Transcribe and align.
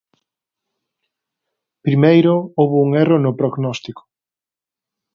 Primeiro, 1.85 2.33
houbo 2.59 2.77
un 2.85 2.89
erro 3.03 3.17
no 3.21 3.37
prognóstico. 3.39 4.01